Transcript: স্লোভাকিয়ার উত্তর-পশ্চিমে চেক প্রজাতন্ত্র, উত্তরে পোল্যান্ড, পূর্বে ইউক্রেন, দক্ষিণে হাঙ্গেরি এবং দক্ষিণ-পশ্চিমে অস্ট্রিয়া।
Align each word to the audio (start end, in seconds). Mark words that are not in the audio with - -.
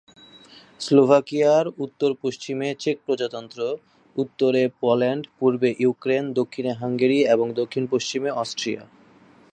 স্লোভাকিয়ার 0.79 1.65
উত্তর-পশ্চিমে 1.77 2.69
চেক 2.79 2.97
প্রজাতন্ত্র, 3.05 3.59
উত্তরে 4.15 4.69
পোল্যান্ড, 4.79 5.23
পূর্বে 5.39 5.69
ইউক্রেন, 5.79 6.33
দক্ষিণে 6.33 6.71
হাঙ্গেরি 6.73 7.19
এবং 7.25 7.47
দক্ষিণ-পশ্চিমে 7.53 8.29
অস্ট্রিয়া। 8.33 8.83